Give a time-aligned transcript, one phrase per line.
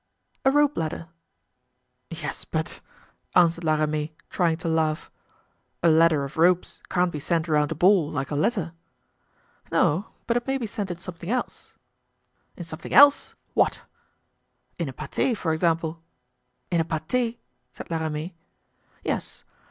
[0.43, 1.09] "A rope ladder."
[2.09, 2.81] "Yes, but,"
[3.35, 5.11] answered La Ramee, trying to laugh,
[5.83, 8.71] "a ladder of ropes can't be sent around a ball, like a letter."
[9.71, 11.75] "No, but it may be sent in something else."
[12.57, 13.29] "In something else—in something else?
[13.29, 13.81] In what?"
[14.79, 16.01] "In a pate, for example."
[16.71, 17.39] "In a pate?"
[17.71, 18.33] said La Ramee.
[19.03, 19.43] "Yes.